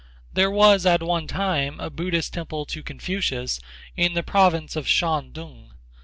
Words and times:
There 0.33 0.49
was 0.49 0.87
at 0.87 1.03
one 1.03 1.27
time 1.27 1.79
a 1.79 1.91
Buddhist 1.91 2.33
temple 2.33 2.65
to 2.65 2.81
Confucius 2.81 3.59
in 3.95 4.15
the 4.15 4.23
province 4.23 4.75
of 4.75 4.87
Shantung. 4.87 5.73